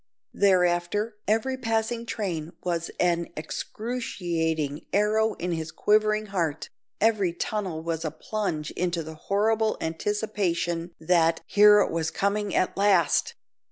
Thereafter, 0.33 1.17
every 1.27 1.57
passing 1.59 2.07
train 2.07 2.53
was 2.63 2.89
an 2.99 3.27
excruciating 3.37 4.87
arrow 4.91 5.35
in 5.35 5.51
his 5.51 5.71
quivering 5.71 6.25
heart, 6.25 6.69
every 6.99 7.33
tunnel 7.33 7.83
was 7.83 8.03
a 8.03 8.09
plunge 8.09 8.71
into 8.71 9.03
the 9.03 9.13
horrible 9.13 9.77
anticipation 9.79 10.95
that 10.99 11.41
"here 11.45 11.81
it 11.81 11.91
was 11.91 12.09
coming 12.09 12.55
at 12.55 12.75
last!" 12.75 13.35